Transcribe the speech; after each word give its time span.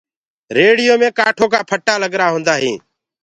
ريڙهيو 0.55 0.95
مي 1.01 1.09
ڪآٺو 1.17 1.45
ڪآ 1.53 1.59
ڦٽآ 1.69 1.93
ڪگرآ 2.03 2.27
هوندآ 2.33 2.53
هينٚ۔ 2.63 2.79